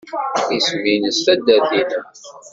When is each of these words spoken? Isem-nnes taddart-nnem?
Isem-nnes 0.55 1.17
taddart-nnem? 1.25 2.03